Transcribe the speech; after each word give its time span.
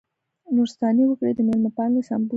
نورستاني 0.55 1.03
وګړي 1.05 1.31
د 1.35 1.39
مېلمه 1.47 1.71
پالنې 1.77 2.01
سمبول 2.07 2.27
دي. 2.27 2.29